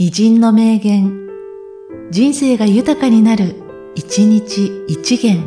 [0.00, 1.26] 偉人の名言、
[2.12, 3.56] 人生が豊かになる、
[3.96, 5.42] 一日一元。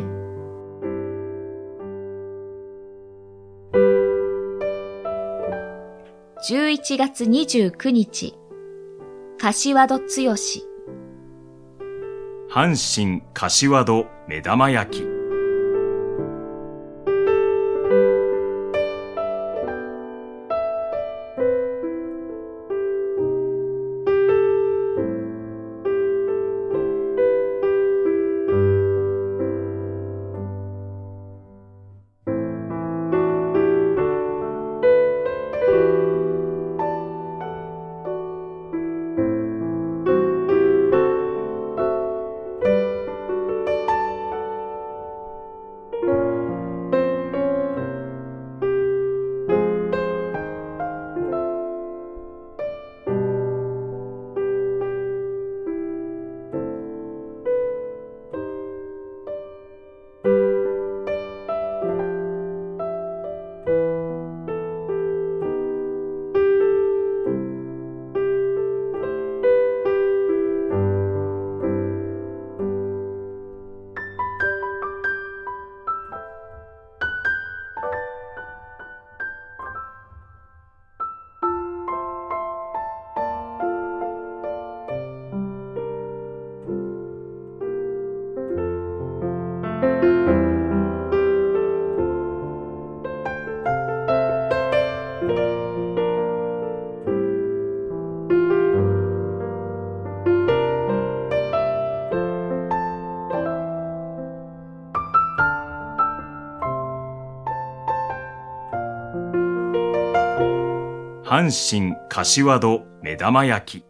[6.50, 8.34] 11月29日、
[9.38, 10.04] 柏戸剛。
[12.50, 15.11] 阪神柏戸目玉焼き。
[111.32, 113.84] 阪神柏戸目玉焼き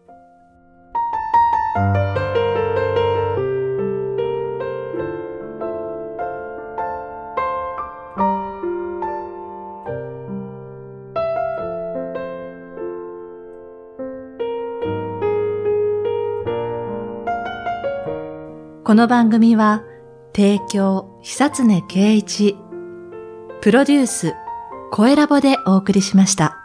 [18.85, 19.83] この番組は、
[20.33, 22.57] 提供、久常圭一、
[23.61, 24.35] プロデュース、
[24.93, 26.62] 声ラボでお送りしました。